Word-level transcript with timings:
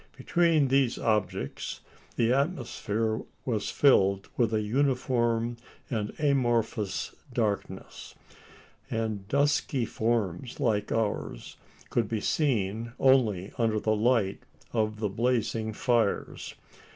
Between 0.17 0.69
these 0.69 0.97
objects 0.97 1.79
the 2.15 2.33
atmosphere 2.33 3.21
was 3.45 3.69
filled 3.69 4.29
with 4.35 4.51
a 4.51 4.61
uniform 4.63 5.57
and 5.91 6.11
amorphous 6.19 7.13
darkness; 7.31 8.15
and 8.89 9.27
dusky 9.27 9.85
forms 9.85 10.59
like 10.59 10.91
ours 10.91 11.55
could 11.91 12.07
be 12.09 12.19
seen 12.19 12.93
only 12.99 13.53
under 13.59 13.79
the 13.79 13.95
light 13.95 14.41
of 14.73 14.99
the 14.99 15.07
blazing 15.07 15.71
fires. 15.71 16.55